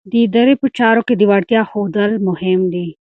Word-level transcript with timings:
د 0.11 0.13
ادارې 0.25 0.53
په 0.61 0.67
چارو 0.77 1.01
کې 1.07 1.13
د 1.17 1.21
وړتیا 1.31 1.61
ښودل 1.69 2.11
مهم 2.27 2.61
دي. 2.73 2.87